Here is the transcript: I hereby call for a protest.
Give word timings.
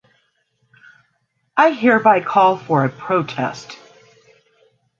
I 1.55 1.73
hereby 1.73 2.21
call 2.21 2.57
for 2.57 2.83
a 2.83 2.89
protest. 2.89 3.77